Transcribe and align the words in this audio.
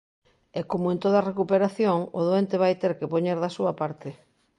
E 0.59 0.61
como 0.71 0.87
en 0.93 0.99
toda 1.03 1.25
recuperación, 1.31 1.97
o 2.19 2.21
doente 2.27 2.61
vai 2.63 2.73
ter 2.81 2.93
que 2.99 3.11
poñer 3.13 3.37
da 3.43 3.53
súa 3.57 3.71
parte. 3.81 4.09